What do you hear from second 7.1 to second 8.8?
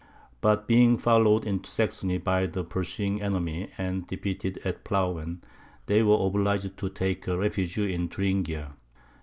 refuge in Thuringia.